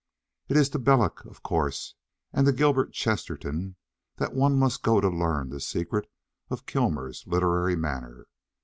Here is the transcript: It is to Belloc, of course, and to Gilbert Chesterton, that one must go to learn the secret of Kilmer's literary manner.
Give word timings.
It 0.49 0.57
is 0.57 0.67
to 0.69 0.79
Belloc, 0.79 1.25
of 1.25 1.43
course, 1.43 1.93
and 2.33 2.47
to 2.47 2.51
Gilbert 2.51 2.91
Chesterton, 2.91 3.75
that 4.17 4.33
one 4.33 4.57
must 4.57 4.81
go 4.81 4.99
to 4.99 5.09
learn 5.09 5.49
the 5.49 5.59
secret 5.59 6.09
of 6.49 6.65
Kilmer's 6.65 7.23
literary 7.27 7.75
manner. 7.75 8.25